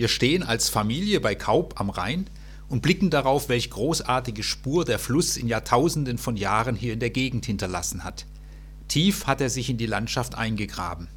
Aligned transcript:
Wir 0.00 0.08
stehen 0.08 0.42
als 0.42 0.70
Familie 0.70 1.20
bei 1.20 1.34
Kaub 1.34 1.78
am 1.78 1.90
Rhein 1.90 2.24
und 2.70 2.80
blicken 2.80 3.10
darauf, 3.10 3.50
welch 3.50 3.68
großartige 3.68 4.42
Spur 4.42 4.86
der 4.86 4.98
Fluss 4.98 5.36
in 5.36 5.46
Jahrtausenden 5.46 6.16
von 6.16 6.38
Jahren 6.38 6.74
hier 6.74 6.94
in 6.94 7.00
der 7.00 7.10
Gegend 7.10 7.44
hinterlassen 7.44 8.02
hat. 8.02 8.24
Tief 8.88 9.26
hat 9.26 9.42
er 9.42 9.50
sich 9.50 9.68
in 9.68 9.76
die 9.76 9.84
Landschaft 9.84 10.36
eingegraben. 10.36 11.08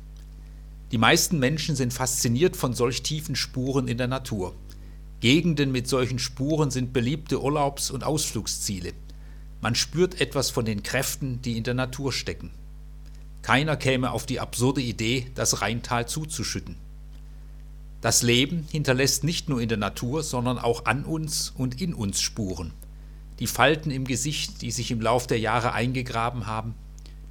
Die 0.91 0.97
meisten 0.97 1.39
Menschen 1.39 1.77
sind 1.77 1.93
fasziniert 1.93 2.57
von 2.57 2.73
solch 2.73 3.03
tiefen 3.03 3.37
Spuren 3.37 3.87
in 3.87 3.97
der 3.97 4.09
Natur. 4.09 4.53
Gegenden 5.21 5.71
mit 5.71 5.87
solchen 5.87 6.19
Spuren 6.19 6.69
sind 6.69 6.91
beliebte 6.91 7.41
Urlaubs- 7.41 7.89
und 7.89 8.03
Ausflugsziele. 8.03 8.91
Man 9.61 9.75
spürt 9.75 10.19
etwas 10.19 10.49
von 10.49 10.65
den 10.65 10.83
Kräften, 10.83 11.41
die 11.41 11.55
in 11.55 11.63
der 11.63 11.73
Natur 11.73 12.11
stecken. 12.11 12.51
Keiner 13.43 13.77
käme 13.77 14.11
auf 14.11 14.25
die 14.25 14.41
absurde 14.41 14.81
Idee, 14.81 15.31
das 15.35 15.61
Rheintal 15.61 16.05
zuzuschütten. 16.05 16.82
Das 18.03 18.21
Leben 18.21 18.67
hinterlässt 18.69 19.23
nicht 19.23 19.47
nur 19.47 19.61
in 19.61 19.69
der 19.69 19.77
Natur, 19.77 20.23
sondern 20.23 20.59
auch 20.59 20.83
an 20.83 21.05
uns 21.05 21.53
und 21.55 21.79
in 21.79 21.93
uns 21.93 22.19
Spuren. 22.19 22.73
Die 23.39 23.47
Falten 23.47 23.91
im 23.91 24.03
Gesicht, 24.03 24.61
die 24.61 24.71
sich 24.71 24.91
im 24.91 24.99
Lauf 24.99 25.25
der 25.25 25.39
Jahre 25.39 25.71
eingegraben 25.71 26.45
haben, 26.45 26.75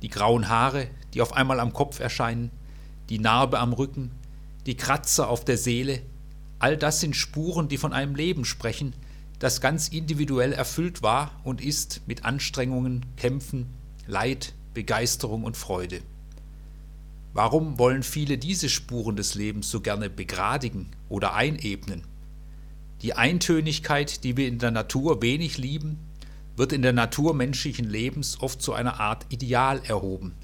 die 0.01 0.09
grauen 0.09 0.48
Haare, 0.48 0.88
die 1.12 1.20
auf 1.20 1.34
einmal 1.34 1.60
am 1.60 1.74
Kopf 1.74 2.01
erscheinen, 2.01 2.51
die 3.10 3.19
Narbe 3.19 3.59
am 3.59 3.74
Rücken, 3.74 4.12
die 4.65 4.74
Kratzer 4.74 5.29
auf 5.29 5.45
der 5.45 5.59
Seele, 5.59 6.01
all 6.59 6.79
das 6.79 7.01
sind 7.01 7.16
Spuren, 7.16 7.68
die 7.68 7.77
von 7.77 7.93
einem 7.93 8.15
Leben 8.15 8.46
sprechen, 8.46 8.95
das 9.41 9.60
ganz 9.60 9.88
individuell 9.88 10.54
erfüllt 10.54 11.02
war 11.02 11.38
und 11.45 11.62
ist 11.62 12.01
mit 12.07 12.24
Anstrengungen, 12.24 13.04
Kämpfen, 13.18 13.66
Leid, 14.07 14.54
Begeisterung 14.73 15.45
und 15.45 15.59
Freude. 15.59 16.01
Warum 17.34 17.78
wollen 17.78 18.02
viele 18.02 18.36
diese 18.36 18.68
Spuren 18.68 19.16
des 19.16 19.34
Lebens 19.34 19.70
so 19.70 19.80
gerne 19.80 20.10
begradigen 20.10 20.90
oder 21.09 21.34
einebnen? 21.34 22.04
Die 23.00 23.14
Eintönigkeit, 23.14 24.23
die 24.23 24.36
wir 24.36 24.46
in 24.46 24.59
der 24.59 24.70
Natur 24.70 25.23
wenig 25.23 25.57
lieben, 25.57 25.98
wird 26.57 26.73
in 26.74 26.82
der 26.82 26.92
Natur 26.92 27.32
menschlichen 27.32 27.88
Lebens 27.88 28.38
oft 28.40 28.60
zu 28.60 28.74
einer 28.74 29.01
Art 29.01 29.26
Ideal 29.30 29.80
erhoben. 29.87 30.34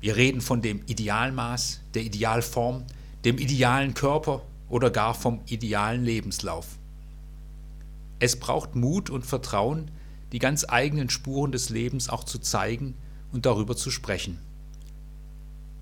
Wir 0.00 0.16
reden 0.16 0.42
von 0.42 0.60
dem 0.60 0.82
Idealmaß, 0.86 1.80
der 1.94 2.02
Idealform, 2.02 2.84
dem 3.24 3.38
idealen 3.38 3.94
Körper 3.94 4.42
oder 4.68 4.90
gar 4.90 5.14
vom 5.14 5.40
idealen 5.46 6.04
Lebenslauf. 6.04 6.78
Es 8.20 8.38
braucht 8.38 8.76
Mut 8.76 9.08
und 9.08 9.24
Vertrauen, 9.24 9.90
die 10.32 10.38
ganz 10.38 10.66
eigenen 10.68 11.08
Spuren 11.08 11.52
des 11.52 11.70
Lebens 11.70 12.10
auch 12.10 12.24
zu 12.24 12.38
zeigen 12.38 12.94
und 13.32 13.46
darüber 13.46 13.76
zu 13.76 13.90
sprechen. 13.90 14.38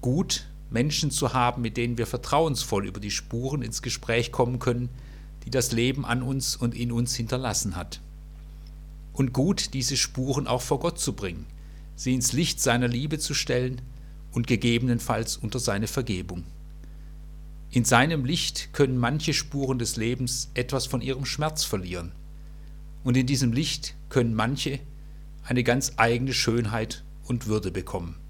Gut, 0.06 0.46
Menschen 0.70 1.10
zu 1.10 1.32
haben, 1.32 1.62
mit 1.62 1.76
denen 1.76 1.98
wir 1.98 2.06
vertrauensvoll 2.06 2.86
über 2.86 3.00
die 3.00 3.10
Spuren 3.10 3.60
ins 3.60 3.82
Gespräch 3.82 4.30
kommen 4.30 4.60
können, 4.60 4.88
die 5.44 5.50
das 5.50 5.72
Leben 5.72 6.06
an 6.06 6.22
uns 6.22 6.54
und 6.54 6.76
in 6.76 6.92
uns 6.92 7.16
hinterlassen 7.16 7.74
hat. 7.74 8.00
Und 9.12 9.32
gut, 9.32 9.74
diese 9.74 9.96
Spuren 9.96 10.46
auch 10.46 10.62
vor 10.62 10.78
Gott 10.78 11.00
zu 11.00 11.14
bringen, 11.14 11.44
sie 11.96 12.14
ins 12.14 12.32
Licht 12.32 12.60
seiner 12.60 12.86
Liebe 12.86 13.18
zu 13.18 13.34
stellen 13.34 13.82
und 14.30 14.46
gegebenenfalls 14.46 15.38
unter 15.38 15.58
seine 15.58 15.88
Vergebung. 15.88 16.44
In 17.72 17.84
seinem 17.84 18.24
Licht 18.24 18.72
können 18.72 18.98
manche 18.98 19.34
Spuren 19.34 19.80
des 19.80 19.96
Lebens 19.96 20.52
etwas 20.54 20.86
von 20.86 21.00
ihrem 21.00 21.24
Schmerz 21.24 21.64
verlieren 21.64 22.12
und 23.02 23.16
in 23.16 23.26
diesem 23.26 23.52
Licht 23.52 23.96
können 24.08 24.36
manche 24.36 24.78
eine 25.42 25.64
ganz 25.64 25.94
eigene 25.96 26.32
Schönheit 26.32 27.02
und 27.24 27.48
Würde 27.48 27.72
bekommen. 27.72 28.20